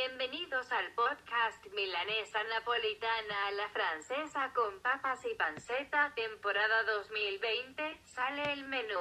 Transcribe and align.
Bienvenidos 0.00 0.72
al 0.72 0.86
podcast 0.94 1.62
Milanesa 1.74 2.38
Napolitana 2.48 3.48
a 3.48 3.50
la 3.50 3.68
Francesa 3.68 4.50
con 4.54 4.80
papas 4.80 5.20
y 5.30 5.34
panceta, 5.34 6.14
temporada 6.16 6.84
2020. 6.84 7.82
Sale 8.06 8.52
el 8.54 8.64
menú. 8.64 8.98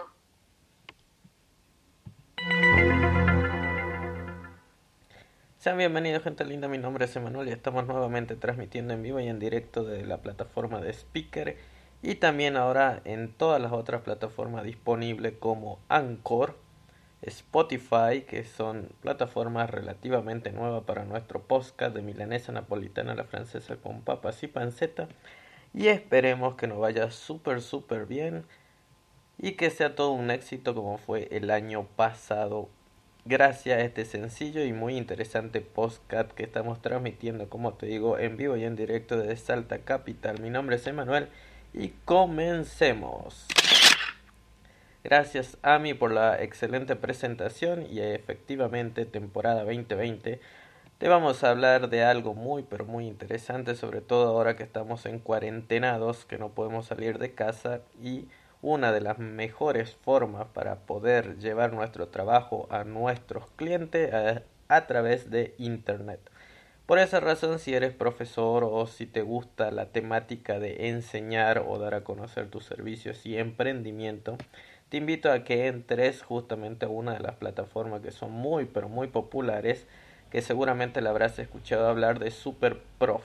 Sean 5.57 5.77
bienvenidos 5.77 6.21
gente 6.23 6.43
linda, 6.43 6.67
mi 6.67 6.79
nombre 6.79 7.05
es 7.05 7.15
Emanuel 7.15 7.47
y 7.47 7.51
estamos 7.51 7.87
nuevamente 7.87 8.35
transmitiendo 8.35 8.93
en 8.93 9.01
vivo 9.01 9.21
y 9.21 9.29
en 9.29 9.39
directo 9.39 9.85
de 9.85 10.05
la 10.05 10.17
plataforma 10.17 10.81
de 10.81 10.91
Speaker 10.91 11.57
y 12.01 12.15
también 12.15 12.57
ahora 12.57 13.01
en 13.05 13.31
todas 13.31 13.61
las 13.61 13.71
otras 13.71 14.01
plataformas 14.01 14.65
disponibles 14.65 15.33
como 15.39 15.79
Anchor, 15.87 16.57
Spotify, 17.21 18.21
que 18.27 18.45
son 18.45 18.89
plataformas 19.01 19.69
relativamente 19.69 20.51
nuevas 20.51 20.83
para 20.83 21.03
nuestro 21.03 21.41
podcast 21.41 21.93
de 21.95 22.01
milanesa 22.01 22.51
napolitana 22.51 23.15
la 23.15 23.25
francesa 23.25 23.75
con 23.75 24.01
papas 24.01 24.41
y 24.43 24.47
panceta. 24.47 25.07
Y 25.73 25.87
esperemos 25.87 26.55
que 26.55 26.67
nos 26.67 26.79
vaya 26.79 27.11
súper, 27.11 27.61
súper 27.61 28.05
bien 28.05 28.45
y 29.37 29.53
que 29.53 29.69
sea 29.69 29.95
todo 29.95 30.11
un 30.11 30.31
éxito 30.31 30.73
como 30.73 30.97
fue 30.97 31.27
el 31.31 31.51
año 31.51 31.87
pasado. 31.95 32.69
Gracias 33.25 33.77
a 33.77 33.83
este 33.83 34.05
sencillo 34.05 34.63
y 34.63 34.73
muy 34.73 34.97
interesante 34.97 35.61
podcast 35.61 36.31
que 36.31 36.43
estamos 36.43 36.81
transmitiendo, 36.81 37.49
como 37.49 37.73
te 37.73 37.85
digo, 37.85 38.17
en 38.17 38.37
vivo 38.37 38.55
y 38.57 38.63
en 38.63 38.75
directo 38.75 39.17
desde 39.17 39.35
Salta 39.35 39.79
Capital. 39.79 40.41
Mi 40.41 40.49
nombre 40.49 40.77
es 40.77 40.87
Emanuel 40.87 41.27
y 41.73 41.89
comencemos. 42.05 43.45
Gracias 45.01 45.57
Ami 45.61 45.93
por 45.93 46.11
la 46.11 46.43
excelente 46.43 46.97
presentación 46.97 47.85
y 47.89 48.01
efectivamente 48.01 49.05
temporada 49.05 49.63
2020 49.63 50.41
te 50.97 51.07
vamos 51.07 51.41
a 51.41 51.51
hablar 51.51 51.89
de 51.89 52.03
algo 52.03 52.33
muy 52.33 52.63
pero 52.63 52.85
muy 52.85 53.07
interesante 53.07 53.75
sobre 53.75 54.01
todo 54.01 54.27
ahora 54.27 54.57
que 54.57 54.63
estamos 54.63 55.05
en 55.05 55.19
cuarentenados 55.19 56.25
que 56.25 56.37
no 56.37 56.49
podemos 56.49 56.87
salir 56.87 57.17
de 57.17 57.33
casa 57.33 57.79
y 58.03 58.27
una 58.61 58.91
de 58.91 58.99
las 58.99 59.19
mejores 59.19 59.95
formas 59.95 60.47
para 60.53 60.75
poder 60.79 61.37
llevar 61.37 61.71
nuestro 61.71 62.09
trabajo 62.09 62.67
a 62.69 62.83
nuestros 62.83 63.49
clientes 63.55 64.13
a, 64.13 64.43
a 64.67 64.85
través 64.85 65.29
de 65.29 65.55
internet. 65.57 66.19
Por 66.85 66.97
esa 66.97 67.19
razón, 67.19 67.59
si 67.59 67.75
eres 67.75 67.93
profesor 67.93 68.63
o 68.63 68.87
si 68.87 69.05
te 69.05 69.21
gusta 69.21 69.69
la 69.69 69.91
temática 69.91 70.57
de 70.57 70.89
enseñar 70.89 71.63
o 71.67 71.77
dar 71.77 71.93
a 71.93 72.03
conocer 72.03 72.49
tus 72.49 72.65
servicios 72.65 73.27
y 73.27 73.37
emprendimiento, 73.37 74.37
te 74.89 74.97
invito 74.97 75.31
a 75.31 75.43
que 75.43 75.67
entres 75.67 76.23
justamente 76.23 76.85
a 76.85 76.89
una 76.89 77.13
de 77.13 77.19
las 77.19 77.35
plataformas 77.35 78.01
que 78.01 78.09
son 78.11 78.31
muy 78.31 78.65
pero 78.65 78.89
muy 78.89 79.05
populares, 79.07 79.85
que 80.31 80.41
seguramente 80.41 81.01
le 81.01 81.09
habrás 81.09 81.37
escuchado 81.37 81.87
hablar 81.87 82.17
de 82.19 82.31
Superprof. 82.31 83.23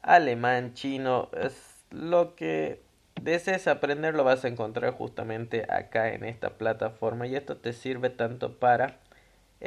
alemán, 0.00 0.72
chino. 0.72 1.28
Es 1.38 1.84
lo 1.90 2.34
que 2.36 2.80
desees 3.20 3.68
aprender 3.68 4.14
lo 4.14 4.24
vas 4.24 4.46
a 4.46 4.48
encontrar 4.48 4.94
justamente 4.94 5.66
acá 5.70 6.14
en 6.14 6.24
esta 6.24 6.56
plataforma 6.56 7.26
y 7.26 7.36
esto 7.36 7.58
te 7.58 7.74
sirve 7.74 8.08
tanto 8.08 8.58
para 8.58 8.98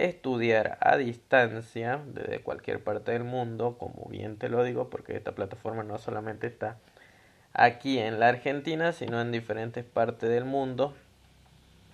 estudiar 0.06 0.78
a 0.82 0.98
distancia 0.98 2.02
desde 2.06 2.42
cualquier 2.42 2.84
parte 2.84 3.12
del 3.12 3.24
mundo, 3.24 3.78
como 3.78 4.08
bien 4.10 4.38
te 4.38 4.50
lo 4.50 4.64
digo, 4.64 4.90
porque 4.90 5.16
esta 5.16 5.34
plataforma 5.34 5.84
no 5.84 5.98
solamente 5.98 6.48
está 6.48 6.78
aquí 7.54 8.00
en 8.00 8.20
la 8.20 8.30
Argentina, 8.30 8.94
sino 8.94 9.22
en 9.22 9.32
diferentes 9.32 9.84
partes 9.84 10.30
del 10.30 10.46
mundo. 10.46 10.94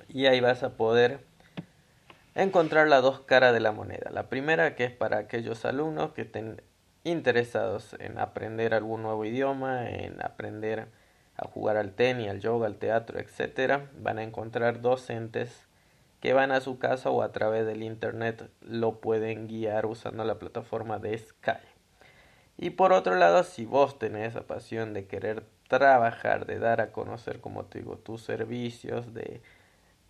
Y 0.07 0.27
ahí 0.27 0.39
vas 0.39 0.63
a 0.63 0.71
poder 0.77 1.19
encontrar 2.35 2.88
las 2.88 3.01
dos 3.01 3.21
caras 3.21 3.53
de 3.53 3.59
la 3.59 3.71
moneda. 3.71 4.11
La 4.11 4.29
primera 4.29 4.75
que 4.75 4.85
es 4.85 4.91
para 4.91 5.17
aquellos 5.17 5.65
alumnos 5.65 6.11
que 6.11 6.23
estén 6.23 6.61
interesados 7.03 7.95
en 7.99 8.17
aprender 8.19 8.73
algún 8.73 9.03
nuevo 9.03 9.25
idioma, 9.25 9.89
en 9.89 10.21
aprender 10.23 10.88
a 11.38 11.47
jugar 11.47 11.77
al 11.77 11.94
tenis, 11.94 12.29
al 12.29 12.39
yoga, 12.39 12.67
al 12.67 12.77
teatro, 12.77 13.19
etcétera, 13.19 13.89
van 13.97 14.19
a 14.19 14.23
encontrar 14.23 14.81
docentes 14.81 15.67
que 16.19 16.33
van 16.33 16.51
a 16.51 16.61
su 16.61 16.79
casa 16.79 17.09
o 17.09 17.21
a 17.21 17.31
través 17.31 17.65
del 17.65 17.83
internet 17.83 18.49
lo 18.61 18.99
pueden 18.99 19.47
guiar 19.47 19.85
usando 19.85 20.23
la 20.23 20.39
plataforma 20.39 20.99
de 20.99 21.17
Sky. 21.17 21.51
Y 22.57 22.71
por 22.71 22.93
otro 22.93 23.15
lado, 23.15 23.43
si 23.43 23.65
vos 23.65 23.99
tenés 23.99 24.29
esa 24.29 24.47
pasión 24.47 24.93
de 24.93 25.07
querer 25.07 25.43
trabajar, 25.67 26.45
de 26.45 26.59
dar 26.59 26.81
a 26.81 26.91
conocer, 26.91 27.41
como 27.41 27.65
te 27.65 27.79
digo, 27.79 27.97
tus 27.97 28.21
servicios, 28.21 29.13
de 29.13 29.41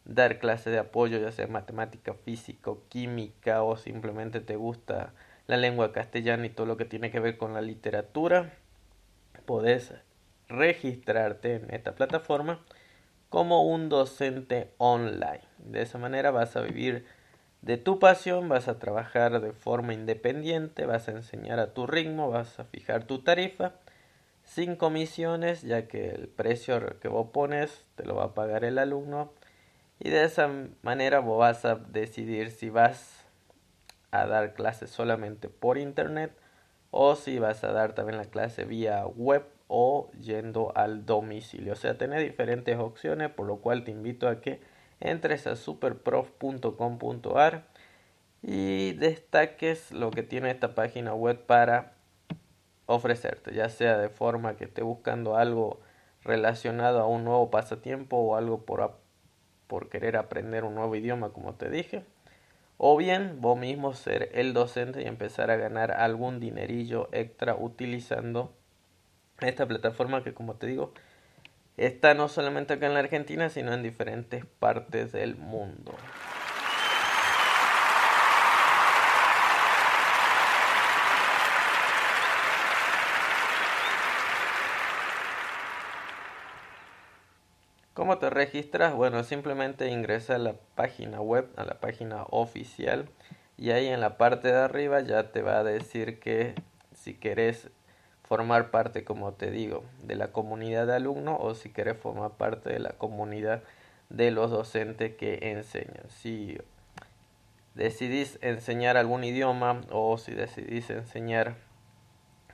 dar 0.06 0.38
clases 0.40 0.72
de 0.72 0.80
apoyo, 0.80 1.18
ya 1.18 1.32
sea 1.32 1.48
matemática, 1.48 2.14
físico, 2.14 2.84
química 2.90 3.64
o 3.64 3.76
simplemente 3.76 4.40
te 4.40 4.56
gusta 4.56 5.14
la 5.48 5.58
lengua 5.58 5.92
castellana 5.92 6.46
y 6.46 6.50
todo 6.50 6.68
lo 6.68 6.78
que 6.78 6.86
tiene 6.86 7.12
que 7.12 7.20
ver 7.20 7.38
con 7.38 7.54
la 7.54 7.62
literatura, 7.62 8.54
podés 9.46 9.94
registrarte 10.48 11.56
en 11.56 11.74
esta 11.74 11.96
plataforma 11.96 12.60
como 13.30 13.64
un 13.64 13.90
docente 13.90 14.72
online. 14.78 15.42
De 15.60 15.82
esa 15.82 15.98
manera 15.98 16.32
vas 16.32 16.56
a 16.56 16.62
vivir 16.62 17.06
de 17.62 17.78
tu 17.78 18.00
pasión, 18.00 18.48
vas 18.48 18.68
a 18.68 18.80
trabajar 18.80 19.42
de 19.42 19.52
forma 19.52 19.94
independiente, 19.94 20.86
vas 20.86 21.08
a 21.08 21.12
enseñar 21.12 21.60
a 21.60 21.74
tu 21.74 21.88
ritmo, 21.88 22.30
vas 22.30 22.60
a 22.60 22.66
fijar 22.66 23.06
tu 23.06 23.20
tarifa 23.20 23.74
sin 24.44 24.76
comisiones, 24.76 25.64
ya 25.64 25.88
que 25.88 26.10
el 26.10 26.28
precio 26.28 27.00
que 27.00 27.08
vos 27.08 27.30
pones 27.32 27.86
te 27.96 28.06
lo 28.06 28.16
va 28.16 28.26
a 28.26 28.34
pagar 28.34 28.64
el 28.64 28.78
alumno 28.78 29.32
y 30.00 30.10
de 30.10 30.24
esa 30.24 30.50
manera 30.82 31.20
vos 31.20 31.40
vas 31.40 31.66
a 31.66 31.76
decidir 31.76 32.52
si 32.52 32.70
vas 32.70 33.26
a 34.12 34.26
dar 34.26 34.54
clases 34.54 34.90
solamente 34.90 35.50
por 35.50 35.78
internet 35.78 36.32
o 36.92 37.16
si 37.16 37.40
vas 37.40 37.64
a 37.64 37.72
dar 37.72 37.94
también 37.94 38.18
la 38.18 38.26
clase 38.26 38.66
vía 38.66 39.06
web 39.06 39.44
o 39.68 40.12
yendo 40.20 40.72
al 40.76 41.06
domicilio. 41.06 41.74
O 41.74 41.76
sea, 41.76 41.98
tener 41.98 42.22
diferentes 42.22 42.78
opciones, 42.78 43.32
por 43.32 43.48
lo 43.48 43.58
cual 43.58 43.84
te 43.84 43.92
invito 43.92 44.28
a 44.28 44.42
que 44.42 44.60
entres 45.00 45.48
a 45.48 45.56
superprof.com.ar 45.56 47.66
y 48.42 48.94
destaques 48.94 49.92
lo 49.92 50.12
que 50.12 50.24
tiene 50.24 50.52
esta 50.52 50.76
página 50.76 51.14
web 51.14 51.46
para 51.46 51.94
ofrecerte, 52.86 53.54
ya 53.54 53.70
sea 53.70 53.98
de 53.98 54.10
forma 54.10 54.56
que 54.56 54.66
esté 54.66 54.84
buscando 54.84 55.36
algo 55.36 55.80
relacionado 56.24 57.00
a 57.00 57.08
un 57.08 57.24
nuevo 57.24 57.50
pasatiempo 57.50 58.18
o 58.18 58.36
algo 58.36 58.66
por, 58.66 59.00
por 59.68 59.90
querer 59.90 60.18
aprender 60.18 60.64
un 60.64 60.76
nuevo 60.76 60.96
idioma, 60.96 61.30
como 61.30 61.56
te 61.56 61.70
dije, 61.70 62.04
o 62.78 62.98
bien 62.98 63.42
vos 63.42 63.58
mismo 63.58 63.94
ser 63.94 64.30
el 64.34 64.54
docente 64.54 65.02
y 65.02 65.06
empezar 65.06 65.50
a 65.50 65.56
ganar 65.56 65.92
algún 65.92 66.40
dinerillo 66.40 67.10
extra 67.12 67.56
utilizando 67.56 68.54
esta 69.42 69.66
plataforma 69.66 70.24
que 70.24 70.34
como 70.34 70.56
te 70.56 70.68
digo 70.68 70.94
está 71.78 72.14
no 72.14 72.30
solamente 72.30 72.74
acá 72.74 72.88
en 72.88 72.94
la 72.94 73.00
Argentina 73.00 73.50
sino 73.50 73.74
en 73.74 73.84
diferentes 73.84 74.46
partes 74.46 75.12
del 75.12 75.36
mundo. 75.36 75.94
¿Cómo 87.94 88.18
te 88.18 88.30
registras? 88.30 88.94
Bueno, 88.94 89.24
simplemente 89.24 89.88
ingresa 89.88 90.36
a 90.36 90.38
la 90.38 90.54
página 90.76 91.22
web, 91.22 91.48
a 91.56 91.64
la 91.64 91.80
página 91.80 92.24
oficial 92.30 93.10
y 93.58 93.72
ahí 93.72 93.88
en 93.88 94.02
la 94.02 94.18
parte 94.18 94.50
de 94.50 94.58
arriba 94.58 95.00
ya 95.00 95.32
te 95.32 95.42
va 95.42 95.60
a 95.60 95.64
decir 95.64 96.20
que 96.20 96.56
si 96.94 97.14
querés 97.14 97.70
formar 98.26 98.72
parte, 98.72 99.04
como 99.04 99.34
te 99.34 99.52
digo, 99.52 99.84
de 100.04 100.16
la 100.16 100.30
comunidad 100.30 100.88
de 100.88 100.96
alumnos 100.96 101.38
o 101.40 101.54
si 101.54 101.70
quieres 101.70 101.98
formar 101.98 102.32
parte 102.32 102.72
de 102.72 102.80
la 102.80 102.92
comunidad 102.92 103.62
de 104.10 104.32
los 104.32 104.52
docentes 104.52 105.16
que 105.16 105.52
enseñan. 105.52 106.10
Si 106.10 106.58
decidís 107.76 108.40
enseñar 108.42 108.98
algún 108.98 109.24
idioma 109.24 109.82
o 109.92 110.18
si 110.18 110.34
decidís 110.34 110.90
enseñar, 110.90 111.56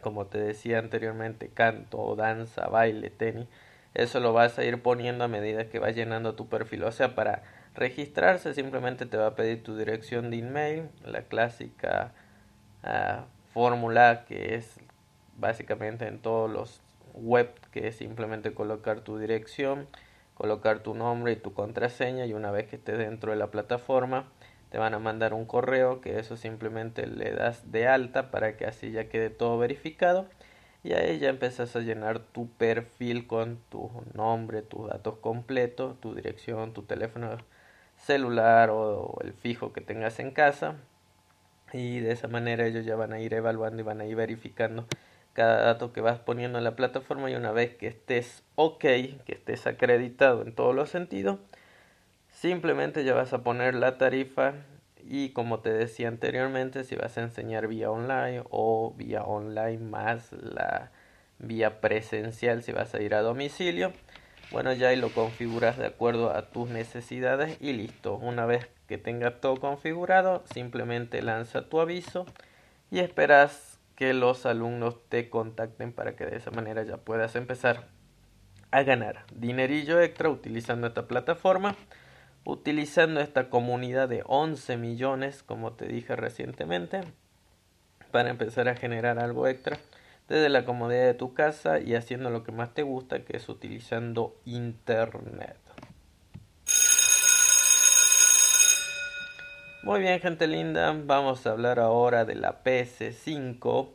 como 0.01 0.25
te 0.25 0.39
decía 0.39 0.79
anteriormente, 0.79 1.50
canto, 1.50 2.15
danza, 2.15 2.68
baile, 2.68 3.09
tenis, 3.09 3.47
eso 3.94 4.19
lo 4.19 4.33
vas 4.33 4.57
a 4.57 4.63
ir 4.63 4.81
poniendo 4.81 5.23
a 5.23 5.27
medida 5.27 5.69
que 5.69 5.79
vas 5.79 5.95
llenando 5.95 6.35
tu 6.35 6.47
perfil. 6.47 6.83
O 6.83 6.91
sea, 6.91 7.15
para 7.15 7.44
registrarse 7.75 8.53
simplemente 8.53 9.06
te 9.06 9.18
va 9.18 9.27
a 9.27 9.35
pedir 9.35 9.63
tu 9.63 9.77
dirección 9.77 10.31
de 10.31 10.39
email, 10.39 10.89
la 11.06 11.23
clásica 11.23 12.12
ah, 12.83 13.25
fórmula 13.53 14.25
que 14.27 14.56
es 14.56 14.79
básicamente 15.42 16.08
en 16.08 16.20
todos 16.20 16.50
los 16.50 16.82
web 17.14 17.50
que 17.72 17.88
es 17.88 17.98
simplemente 17.98 18.54
colocar 18.54 19.02
tu 19.02 19.18
dirección, 19.18 19.88
colocar 20.36 20.80
tu 20.80 20.94
nombre 20.94 21.34
y 21.34 21.36
tu 21.36 21.54
contraseña 21.54 22.26
y 22.26 22.34
una 22.34 22.52
vez 22.52 22.68
que 22.68 22.78
estés 22.78 22.98
dentro 22.98 23.32
de 23.32 23.38
la 23.38 23.52
plataforma 23.52 24.26
te 24.70 24.78
van 24.78 24.94
a 24.94 25.00
mandar 25.00 25.34
un 25.34 25.46
correo 25.46 26.00
que 26.00 26.20
eso 26.20 26.38
simplemente 26.38 27.06
le 27.06 27.34
das 27.34 27.72
de 27.72 27.88
alta 27.88 28.32
para 28.32 28.56
que 28.56 28.66
así 28.66 28.92
ya 28.92 29.10
quede 29.10 29.30
todo 29.30 29.58
verificado 29.58 30.28
y 30.84 30.94
ahí 30.94 31.20
ya 31.20 31.30
empezás 31.30 31.76
a 31.76 31.82
llenar 31.82 32.20
tu 32.20 32.50
perfil 32.50 33.28
con 33.28 33.60
tu 33.70 33.92
nombre, 34.14 34.62
tus 34.62 34.90
datos 34.90 35.18
completos, 35.18 36.00
tu 36.00 36.16
dirección, 36.16 36.74
tu 36.74 36.84
teléfono 36.84 37.38
celular 37.98 38.70
o 38.72 39.18
el 39.22 39.34
fijo 39.34 39.74
que 39.74 39.82
tengas 39.82 40.20
en 40.20 40.32
casa 40.32 40.76
y 41.74 42.00
de 42.00 42.12
esa 42.12 42.28
manera 42.28 42.66
ellos 42.66 42.86
ya 42.86 42.96
van 42.96 43.14
a 43.14 43.20
ir 43.20 43.34
evaluando 43.34 43.82
y 43.82 43.86
van 43.86 44.02
a 44.02 44.06
ir 44.06 44.16
verificando 44.16 44.88
cada 45.33 45.62
dato 45.62 45.94
que 45.94 46.01
vas 46.01 46.19
poniendo 46.19 46.57
en 46.57 46.63
la 46.63 46.75
plataforma 46.75 47.30
y 47.30 47.36
una 47.36 47.51
vez 47.51 47.75
que 47.75 47.88
estés 47.88 48.44
ok, 48.56 48.81
que 48.81 49.22
estés 49.28 49.68
acreditado 49.68 50.42
en 50.42 50.54
todos 50.54 50.75
los 50.75 50.89
sentidos, 50.89 51.39
simplemente 52.30 53.04
ya 53.04 53.13
vas 53.13 53.33
a 53.33 53.44
poner 53.44 53.75
la 53.75 53.98
tarifa 53.98 54.54
y 55.04 55.30
como 55.30 55.60
te 55.60 55.72
decía 55.72 56.07
anteriormente, 56.07 56.83
si 56.83 56.95
vas 56.95 57.18
a 57.18 57.22
enseñar 57.22 57.68
vía 57.68 57.89
online 57.92 58.44
o 58.50 58.94
vía 58.95 59.24
online 59.24 59.80
más 59.80 60.31
la 60.33 60.92
vía 61.39 61.81
presencial 61.81 62.62
si 62.62 62.72
vas 62.72 62.94
a 62.94 63.01
ir 63.01 63.16
a 63.16 63.22
domicilio, 63.22 63.94
bueno 64.51 64.74
ya 64.74 64.89
ahí 64.89 64.95
lo 64.95 65.10
configuras 65.10 65.78
de 65.78 65.88
acuerdo 65.88 66.36
a 66.36 66.50
tus 66.50 66.69
necesidades 66.69 67.57
y 67.62 67.74
listo. 67.74 68.16
Una 68.16 68.45
vez 68.45 68.68
que 68.88 68.98
tengas 68.98 69.39
todo 69.39 69.56
configurado, 69.57 70.44
simplemente 70.54 71.22
lanza 71.22 71.68
tu 71.68 71.80
aviso 71.80 72.25
y 72.92 73.00
esperas 73.00 73.70
que 74.01 74.15
los 74.15 74.48
alumnos 74.48 74.98
te 75.09 75.30
contacten 75.30 75.94
para 75.94 76.15
que 76.15 76.25
de 76.25 76.36
esa 76.36 76.50
manera 76.50 76.81
ya 76.81 76.98
puedas 76.98 77.36
empezar 77.36 77.86
a 78.71 78.81
ganar 78.81 79.25
dinerillo 79.31 80.01
extra 80.01 80.27
utilizando 80.27 80.88
esta 80.88 81.07
plataforma, 81.07 81.75
utilizando 82.44 83.19
esta 83.19 83.51
comunidad 83.51 84.09
de 84.09 84.24
11 84.25 84.77
millones, 84.77 85.44
como 85.44 85.74
te 85.74 85.86
dije 85.86 86.15
recientemente, 86.15 87.01
para 88.09 88.31
empezar 88.31 88.68
a 88.69 88.75
generar 88.75 89.19
algo 89.19 89.45
extra 89.45 89.77
desde 90.27 90.50
la 90.50 90.65
comodidad 90.65 91.06
de 91.06 91.13
tu 91.13 91.36
casa 91.36 91.80
y 91.80 91.94
haciendo 91.94 92.31
lo 92.31 92.44
que 92.44 92.51
más 92.51 92.74
te 92.74 92.81
gusta, 92.81 93.24
que 93.24 93.38
es 93.38 93.50
utilizando 93.50 94.36
internet. 94.45 95.57
Muy 99.83 100.00
bien, 100.00 100.19
gente 100.19 100.45
linda, 100.45 100.95
vamos 100.95 101.48
a 101.48 101.51
hablar 101.51 101.80
ahora 101.80 102.24
de 102.24 102.36
la 102.36 102.63
PS5, 102.63 103.89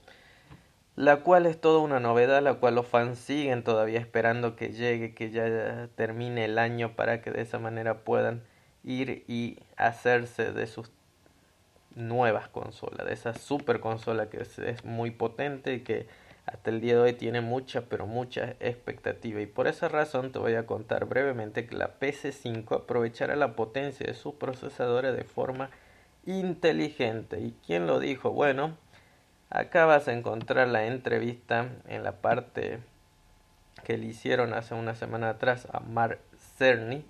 la 0.97 1.19
cual 1.19 1.47
es 1.47 1.61
toda 1.61 1.79
una 1.79 2.01
novedad, 2.01 2.43
la 2.43 2.55
cual 2.55 2.75
los 2.75 2.89
fans 2.89 3.21
siguen 3.21 3.63
todavía 3.63 4.01
esperando 4.01 4.57
que 4.57 4.71
llegue, 4.71 5.15
que 5.15 5.31
ya 5.31 5.89
termine 5.95 6.47
el 6.47 6.59
año 6.59 6.97
para 6.97 7.23
que 7.23 7.31
de 7.31 7.41
esa 7.41 7.61
manera 7.61 8.03
puedan 8.03 8.43
ir 8.83 9.23
y 9.29 9.61
hacerse 9.77 10.53
de 10.53 10.67
sus 10.67 10.91
nuevas 11.95 12.49
consolas, 12.49 13.07
de 13.07 13.13
esa 13.13 13.35
super 13.35 13.79
consola 13.79 14.29
que 14.29 14.39
es, 14.39 14.85
muy 14.85 15.13
potente 15.13 15.75
y 15.75 15.81
que 15.83 16.09
hasta 16.47 16.71
el 16.71 16.81
día 16.81 16.95
de 16.95 17.01
hoy 17.01 17.13
tiene 17.13 17.41
mucha, 17.41 17.83
pero 17.83 18.07
mucha 18.07 18.55
expectativa. 18.61 19.41
Y 19.41 19.47
por 19.47 19.67
esa 19.67 19.89
razón 19.89 20.31
te 20.31 20.39
voy 20.39 20.55
a 20.55 20.65
contar 20.65 21.07
brevemente 21.07 21.67
que 21.67 21.77
la 21.77 21.99
PC5 21.99 22.83
aprovechará 22.83 23.35
la 23.35 23.57
potencia 23.57 24.07
de 24.07 24.15
sus 24.15 24.35
procesadores 24.35 25.17
de 25.17 25.25
forma 25.25 25.71
inteligente. 26.25 27.41
¿Y 27.41 27.55
quién 27.67 27.89
lo 27.89 27.99
dijo? 27.99 28.31
Bueno, 28.31 28.77
acá 29.51 29.87
vas 29.87 30.07
a 30.07 30.13
encontrar 30.13 30.69
la 30.69 30.87
entrevista 30.87 31.69
en 31.89 32.05
la 32.05 32.13
parte 32.13 32.79
que 33.85 33.99
le 33.99 34.07
hicieron 34.07 34.55
hace 34.55 34.75
una 34.75 34.95
semana 34.95 35.31
atrás 35.31 35.67
a 35.73 35.81
Mark 35.81 36.21
Cerny 36.59 37.05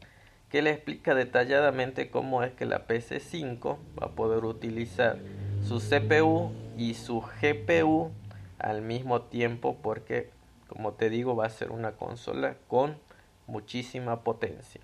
que 0.51 0.63
le 0.63 0.71
explica 0.71 1.15
detalladamente 1.15 2.09
cómo 2.11 2.43
es 2.43 2.53
que 2.53 2.67
la 2.67 2.87
PC5 2.87 3.77
va 4.01 4.07
a 4.07 4.11
poder 4.11 4.45
utilizar 4.45 5.19
su 5.63 5.81
CPU 5.81 6.53
y 6.77 6.95
su 6.95 7.21
GPU 7.21 8.13
al 8.59 8.83
mismo 8.83 9.23
tiempo 9.23 9.77
porque 9.83 10.31
como 10.69 10.93
te 10.93 11.11
digo 11.11 11.37
va 11.37 11.47
a 11.47 11.51
ser 11.51 11.71
una 11.71 11.93
consola 11.93 12.57
con 12.69 12.99
muchísima 13.47 14.21
potencia. 14.23 14.81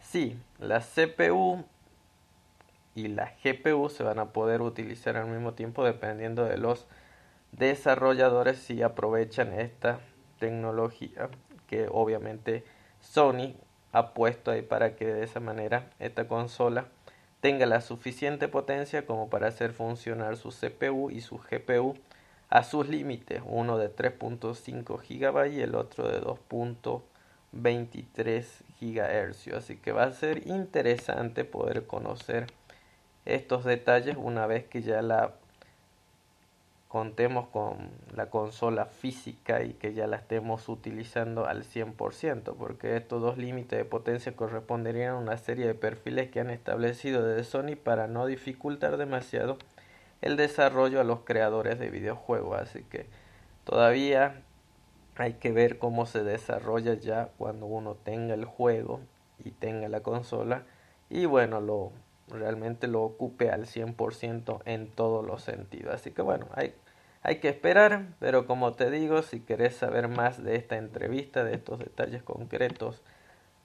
Sí, 0.00 0.38
la 0.58 0.80
CPU 0.80 1.64
y 2.94 3.08
la 3.08 3.32
GPU 3.42 3.88
se 3.88 4.02
van 4.02 4.18
a 4.18 4.32
poder 4.32 4.62
utilizar 4.62 5.16
al 5.16 5.28
mismo 5.28 5.54
tiempo 5.54 5.84
dependiendo 5.84 6.44
de 6.44 6.58
los 6.58 6.86
desarrolladores 7.52 8.58
si 8.58 8.82
aprovechan 8.82 9.52
esta 9.52 10.00
tecnología 10.38 11.28
que 11.66 11.88
obviamente 11.90 12.64
Sony 13.00 13.54
ha 13.92 14.12
puesto 14.14 14.50
ahí 14.50 14.62
para 14.62 14.96
que 14.96 15.06
de 15.06 15.24
esa 15.24 15.40
manera 15.40 15.90
esta 15.98 16.28
consola 16.28 16.86
tenga 17.40 17.66
la 17.66 17.80
suficiente 17.80 18.48
potencia 18.48 19.06
como 19.06 19.30
para 19.30 19.48
hacer 19.48 19.72
funcionar 19.72 20.36
su 20.36 20.50
CPU 20.50 21.10
y 21.10 21.20
su 21.20 21.38
GPU 21.38 21.96
a 22.50 22.62
sus 22.64 22.88
límites, 22.88 23.40
uno 23.46 23.78
de 23.78 23.94
3.5 23.94 25.00
GB 25.08 25.52
y 25.52 25.60
el 25.60 25.76
otro 25.76 26.08
de 26.08 26.20
2.23 26.20 28.44
GHz. 28.80 29.54
Así 29.54 29.76
que 29.76 29.92
va 29.92 30.02
a 30.02 30.12
ser 30.12 30.48
interesante 30.48 31.44
poder 31.44 31.86
conocer 31.86 32.48
estos 33.24 33.64
detalles 33.64 34.16
una 34.18 34.46
vez 34.46 34.64
que 34.64 34.82
ya 34.82 35.00
la 35.00 35.34
contemos 36.88 37.46
con 37.50 37.88
la 38.16 38.30
consola 38.30 38.86
física 38.86 39.62
y 39.62 39.74
que 39.74 39.94
ya 39.94 40.08
la 40.08 40.16
estemos 40.16 40.68
utilizando 40.68 41.46
al 41.46 41.62
100%, 41.62 42.56
porque 42.56 42.96
estos 42.96 43.22
dos 43.22 43.38
límites 43.38 43.78
de 43.78 43.84
potencia 43.84 44.34
corresponderían 44.34 45.14
a 45.14 45.18
una 45.18 45.36
serie 45.36 45.68
de 45.68 45.74
perfiles 45.74 46.32
que 46.32 46.40
han 46.40 46.50
establecido 46.50 47.22
desde 47.22 47.44
Sony 47.44 47.76
para 47.76 48.08
no 48.08 48.26
dificultar 48.26 48.96
demasiado 48.96 49.56
el 50.22 50.36
desarrollo 50.36 51.00
a 51.00 51.04
los 51.04 51.20
creadores 51.20 51.78
de 51.78 51.90
videojuegos, 51.90 52.60
así 52.60 52.82
que 52.84 53.06
todavía 53.64 54.42
hay 55.16 55.34
que 55.34 55.52
ver 55.52 55.78
cómo 55.78 56.06
se 56.06 56.24
desarrolla 56.24 56.94
ya 56.94 57.30
cuando 57.38 57.66
uno 57.66 57.94
tenga 57.94 58.34
el 58.34 58.44
juego 58.44 59.00
y 59.44 59.50
tenga 59.50 59.88
la 59.88 60.00
consola 60.00 60.64
y 61.08 61.26
bueno, 61.26 61.60
lo 61.60 61.92
realmente 62.30 62.86
lo 62.86 63.02
ocupe 63.02 63.50
al 63.50 63.66
100% 63.66 64.62
en 64.64 64.88
todos 64.90 65.24
los 65.26 65.42
sentidos. 65.42 65.94
Así 65.94 66.12
que 66.12 66.22
bueno, 66.22 66.46
hay, 66.54 66.74
hay 67.22 67.36
que 67.36 67.48
esperar, 67.48 68.06
pero 68.18 68.46
como 68.46 68.72
te 68.74 68.90
digo, 68.90 69.22
si 69.22 69.40
querés 69.40 69.76
saber 69.76 70.08
más 70.08 70.42
de 70.42 70.56
esta 70.56 70.76
entrevista, 70.76 71.44
de 71.44 71.54
estos 71.54 71.78
detalles 71.78 72.22
concretos, 72.22 73.02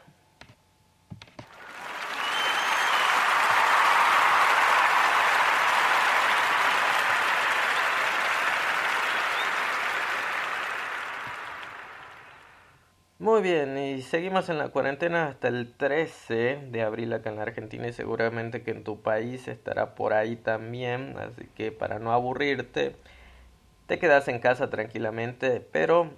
Muy 13.19 13.41
bien, 13.41 13.77
y 13.77 14.01
seguimos 14.01 14.47
en 14.47 14.57
la 14.57 14.69
cuarentena 14.69 15.27
hasta 15.27 15.49
el 15.49 15.73
13 15.73 16.69
de 16.71 16.81
abril 16.83 17.11
acá 17.11 17.29
en 17.29 17.35
la 17.35 17.41
Argentina 17.41 17.85
y 17.85 17.91
seguramente 17.91 18.63
que 18.63 18.71
en 18.71 18.85
tu 18.85 19.01
país 19.01 19.49
estará 19.49 19.93
por 19.93 20.13
ahí 20.13 20.37
también, 20.37 21.17
así 21.17 21.45
que 21.53 21.73
para 21.73 21.99
no 21.99 22.13
aburrirte, 22.13 22.95
te 23.87 23.99
quedas 23.99 24.29
en 24.29 24.39
casa 24.39 24.69
tranquilamente, 24.69 25.59
pero 25.59 26.11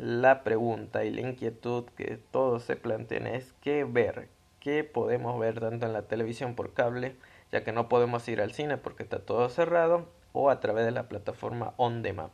la 0.00 0.44
pregunta 0.44 1.04
y 1.04 1.10
la 1.10 1.22
inquietud 1.22 1.84
que 1.96 2.20
todos 2.30 2.62
se 2.62 2.76
plantean 2.76 3.26
es 3.26 3.52
qué 3.60 3.82
ver, 3.82 4.28
qué 4.60 4.84
podemos 4.84 5.40
ver 5.40 5.58
tanto 5.58 5.86
en 5.86 5.92
la 5.92 6.02
televisión 6.02 6.54
por 6.54 6.74
cable, 6.74 7.16
ya 7.50 7.64
que 7.64 7.72
no 7.72 7.88
podemos 7.88 8.28
ir 8.28 8.40
al 8.40 8.52
cine 8.52 8.76
porque 8.76 9.02
está 9.02 9.18
todo 9.18 9.48
cerrado, 9.48 10.08
o 10.32 10.48
a 10.50 10.60
través 10.60 10.84
de 10.84 10.92
la 10.92 11.08
plataforma 11.08 11.74
On 11.76 12.02
Demand. 12.02 12.30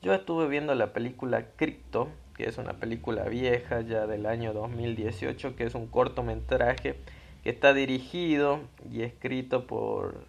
Yo 0.00 0.12
estuve 0.14 0.48
viendo 0.48 0.74
la 0.74 0.92
película 0.92 1.46
Crypto, 1.54 2.08
que 2.42 2.48
es 2.48 2.58
una 2.58 2.72
película 2.72 3.22
vieja 3.26 3.82
ya 3.82 4.08
del 4.08 4.26
año 4.26 4.52
2018, 4.52 5.54
que 5.54 5.62
es 5.62 5.76
un 5.76 5.86
cortometraje 5.86 6.96
que 7.44 7.50
está 7.50 7.72
dirigido 7.72 8.58
y 8.90 9.02
escrito 9.02 9.68
por 9.68 10.24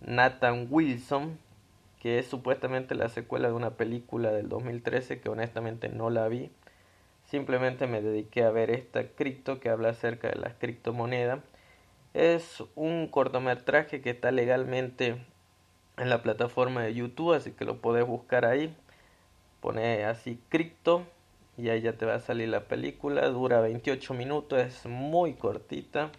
Nathan 0.00 0.66
Wilson, 0.68 1.38
que 2.00 2.18
es 2.18 2.26
supuestamente 2.26 2.96
la 2.96 3.08
secuela 3.08 3.46
de 3.46 3.54
una 3.54 3.70
película 3.74 4.32
del 4.32 4.48
2013 4.48 5.20
que 5.20 5.28
honestamente 5.28 5.88
no 5.88 6.10
la 6.10 6.26
vi. 6.26 6.50
Simplemente 7.26 7.86
me 7.86 8.02
dediqué 8.02 8.42
a 8.42 8.50
ver 8.50 8.70
esta 8.70 9.06
cripto 9.06 9.60
que 9.60 9.70
habla 9.70 9.90
acerca 9.90 10.28
de 10.28 10.40
las 10.40 10.54
criptomonedas. 10.54 11.38
Es 12.12 12.64
un 12.74 13.06
cortometraje 13.06 14.00
que 14.00 14.10
está 14.10 14.32
legalmente 14.32 15.24
en 15.96 16.10
la 16.10 16.24
plataforma 16.24 16.82
de 16.82 16.94
YouTube, 16.94 17.34
así 17.34 17.52
que 17.52 17.64
lo 17.64 17.80
podés 17.80 18.04
buscar 18.04 18.44
ahí. 18.46 18.74
Pone 19.60 20.04
así 20.06 20.40
cripto 20.48 21.06
y 21.58 21.68
ahí 21.70 21.80
ya 21.80 21.94
te 21.94 22.06
va 22.06 22.14
a 22.14 22.20
salir 22.20 22.48
la 22.48 22.64
película. 22.64 23.28
Dura 23.28 23.60
28 23.60 24.14
minutos, 24.14 24.60
es 24.60 24.86
muy 24.86 25.34
cortita. 25.34 26.10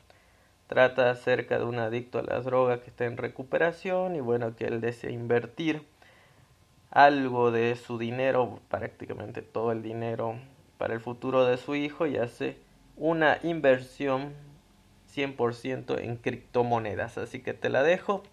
Trata 0.67 1.10
acerca 1.10 1.58
de 1.58 1.65
un 1.65 1.79
adicto 1.79 2.20
a 2.20 2.24
las 2.24 2.44
drogas 2.44 2.79
que 2.79 2.89
está 2.89 3.06
en 3.06 3.17
recuperación 3.17 4.15
y 4.15 4.20
bueno, 4.20 4.56
que 4.56 4.65
él 4.65 4.82
desea 4.82 5.12
invertir 5.12 5.84
algo 6.91 7.51
de 7.51 7.75
su 7.75 7.98
dinero, 7.98 8.60
prácticamente 8.70 9.41
todo 9.41 9.72
el 9.72 9.82
dinero 9.82 10.36
para 10.77 10.94
el 10.94 11.00
futuro 11.00 11.46
de 11.46 11.58
su 11.58 11.75
hijo 11.75 12.08
y 12.08 12.17
hace 12.17 12.58
una 12.96 13.39
inversión 13.44 14.34
100% 15.15 16.00
en 16.00 16.17
criptomonedas. 16.17 17.17
Así 17.17 17.41
que 17.41 17.53
te 17.53 17.70
la 17.70 17.84
dejo 17.84 18.24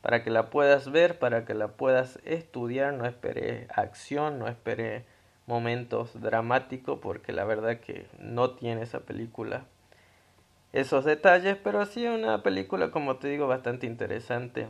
para 0.00 0.22
que 0.22 0.30
la 0.30 0.50
puedas 0.50 0.90
ver, 0.90 1.18
para 1.18 1.44
que 1.44 1.54
la 1.54 1.68
puedas 1.68 2.18
estudiar. 2.24 2.94
No 2.94 3.06
espere 3.06 3.66
acción, 3.70 4.38
no 4.38 4.48
espere 4.48 5.04
momentos 5.46 6.20
dramáticos 6.20 6.98
porque 7.00 7.32
la 7.32 7.44
verdad 7.44 7.80
que 7.80 8.06
no 8.18 8.50
tiene 8.50 8.82
esa 8.82 9.00
película 9.00 9.64
esos 10.74 11.04
detalles, 11.04 11.56
pero 11.62 11.86
sí 11.86 12.04
una 12.04 12.42
película, 12.42 12.90
como 12.90 13.16
te 13.18 13.28
digo, 13.28 13.46
bastante 13.46 13.86
interesante 13.86 14.66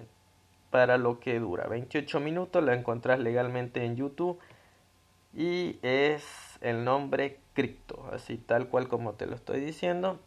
para 0.70 0.98
lo 0.98 1.18
que 1.18 1.40
dura. 1.40 1.66
28 1.66 2.20
minutos, 2.20 2.62
la 2.62 2.74
encontrás 2.74 3.18
legalmente 3.18 3.86
en 3.86 3.96
YouTube 3.96 4.38
y 5.32 5.78
es 5.80 6.22
el 6.60 6.84
nombre 6.84 7.38
Crypto, 7.54 8.06
así 8.12 8.36
tal 8.36 8.68
cual 8.68 8.88
como 8.88 9.14
te 9.14 9.24
lo 9.24 9.34
estoy 9.34 9.60
diciendo. 9.60 10.20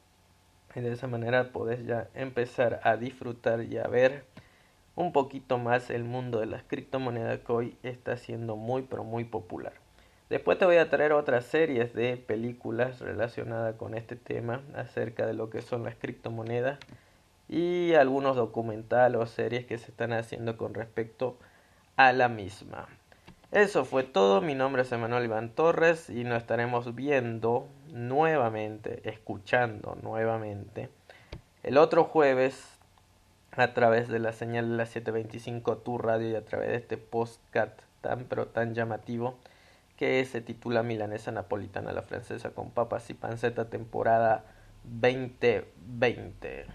Y 0.75 0.81
de 0.81 0.93
esa 0.93 1.05
manera 1.05 1.51
podés 1.51 1.85
ya 1.85 2.07
empezar 2.15 2.79
a 2.83 2.97
disfrutar 2.97 3.61
y 3.61 3.77
a 3.77 3.87
ver 3.87 4.25
un 4.95 5.11
poquito 5.13 5.59
más 5.59 5.91
el 5.91 6.03
mundo 6.03 6.39
de 6.39 6.47
las 6.47 6.63
criptomonedas 6.63 7.41
que 7.41 7.51
hoy 7.51 7.77
está 7.83 8.17
siendo 8.17 8.55
muy 8.55 8.81
pero 8.81 9.03
muy 9.03 9.25
popular. 9.25 9.73
Después 10.29 10.57
te 10.57 10.65
voy 10.65 10.75
a 10.75 10.89
traer 10.89 11.13
otras 11.13 11.45
series 11.45 11.93
de 11.93 12.17
películas 12.17 12.99
relacionadas 12.99 13.75
con 13.75 13.93
este 13.93 14.17
tema 14.17 14.61
acerca 14.75 15.25
de 15.25 15.33
lo 15.33 15.49
que 15.49 15.61
son 15.61 15.83
las 15.83 15.95
criptomonedas 15.95 16.79
y 17.47 17.93
algunos 17.93 18.35
documentales 18.35 19.21
o 19.21 19.25
series 19.25 19.65
que 19.65 19.77
se 19.77 19.91
están 19.91 20.11
haciendo 20.11 20.57
con 20.57 20.73
respecto 20.73 21.37
a 21.95 22.11
la 22.11 22.27
misma. 22.27 22.89
Eso 23.53 23.85
fue 23.85 24.03
todo, 24.03 24.41
mi 24.41 24.53
nombre 24.53 24.81
es 24.81 24.91
Emanuel 24.91 25.23
Iván 25.23 25.51
Torres 25.51 26.09
y 26.09 26.25
nos 26.25 26.39
estaremos 26.39 26.93
viendo 26.93 27.69
nuevamente, 27.93 29.09
escuchando 29.09 29.97
nuevamente 30.03 30.89
el 31.63 31.77
otro 31.77 32.03
jueves 32.03 32.77
a 33.53 33.73
través 33.73 34.09
de 34.09 34.19
la 34.19 34.33
señal 34.33 34.69
de 34.71 34.75
la 34.75 34.85
725 34.85 35.77
Tu 35.77 35.97
Radio 35.97 36.29
y 36.29 36.35
a 36.35 36.43
través 36.43 36.67
de 36.67 36.75
este 36.75 36.97
postcat 36.97 37.79
tan 38.01 38.25
pero 38.25 38.47
tan 38.47 38.75
llamativo 38.75 39.37
que 39.97 40.23
se 40.25 40.41
titula 40.41 40.83
Milanesa 40.83 41.31
Napolitana 41.31 41.91
la 41.91 42.03
Francesa 42.03 42.51
con 42.51 42.69
papas 42.71 43.09
y 43.09 43.15
panceta 43.15 43.69
temporada 43.69 44.45
2020. 44.83 46.65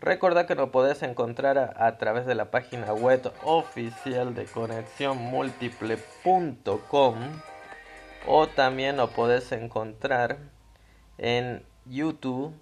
Recuerda 0.00 0.46
que 0.46 0.54
lo 0.54 0.70
podés 0.70 1.02
encontrar 1.02 1.74
a, 1.78 1.96
través 1.96 2.26
de 2.26 2.34
la 2.34 2.50
página 2.50 2.92
web 2.92 3.32
oficial 3.42 4.34
de 4.34 4.44
conexiónmúltiple.com 4.44 7.14
o 8.26 8.46
también 8.48 8.98
lo 8.98 9.08
podés 9.08 9.50
encontrar 9.52 10.53
en 11.18 11.62
YouTube, 11.86 12.52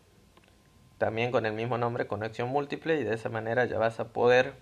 también 0.99 1.31
con 1.31 1.47
el 1.47 1.53
mismo 1.53 1.79
nombre, 1.79 2.07
Conexión 2.07 2.49
Múltiple, 2.49 3.01
y 3.01 3.05
de 3.05 3.15
esa 3.15 3.29
manera 3.29 3.65
ya 3.65 3.79
vas 3.79 4.01
a 4.01 4.09
poder 4.09 4.55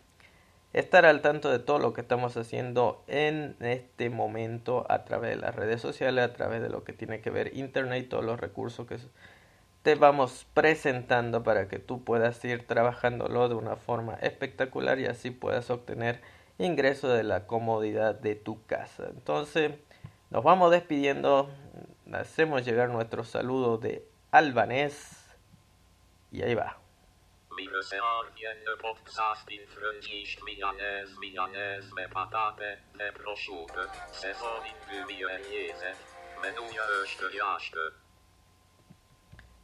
estar 0.72 1.04
al 1.04 1.20
tanto 1.20 1.50
de 1.50 1.58
todo 1.58 1.78
lo 1.78 1.92
que 1.92 2.00
estamos 2.00 2.36
haciendo 2.36 3.02
en 3.08 3.56
este 3.60 4.08
momento 4.08 4.86
a 4.88 5.04
través 5.04 5.30
de 5.30 5.36
las 5.36 5.54
redes 5.54 5.80
sociales, 5.80 6.24
a 6.24 6.32
través 6.32 6.62
de 6.62 6.68
lo 6.68 6.84
que 6.84 6.92
tiene 6.92 7.20
que 7.20 7.30
ver 7.30 7.56
Internet, 7.56 8.08
todos 8.08 8.24
los 8.24 8.38
recursos 8.38 8.86
que 8.86 8.98
te 9.82 9.94
vamos 9.94 10.46
presentando 10.54 11.42
para 11.42 11.66
que 11.68 11.78
tú 11.78 12.04
puedas 12.04 12.44
ir 12.44 12.66
trabajándolo 12.66 13.48
de 13.48 13.54
una 13.54 13.76
forma 13.76 14.14
espectacular 14.14 15.00
y 15.00 15.06
así 15.06 15.30
puedas 15.30 15.70
obtener 15.70 16.20
ingresos 16.58 17.16
de 17.16 17.24
la 17.24 17.46
comodidad 17.46 18.14
de 18.14 18.34
tu 18.34 18.64
casa. 18.66 19.08
Entonces, 19.10 19.72
nos 20.30 20.44
vamos 20.44 20.70
despidiendo 20.70 21.48
hacemos 22.12 22.64
llegar 22.64 22.88
nuestro 22.88 23.24
saludo 23.24 23.78
de 23.78 24.06
albanés 24.30 25.36
y 26.30 26.42
ahí 26.42 26.54
va. 26.54 26.76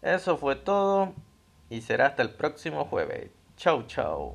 Eso 0.02 0.36
fue 0.36 0.56
todo 0.56 1.14
y 1.70 1.80
será 1.80 2.06
hasta 2.06 2.22
el 2.22 2.30
próximo 2.30 2.84
jueves. 2.84 3.30
Chau 3.56 3.86
chau. 3.86 4.34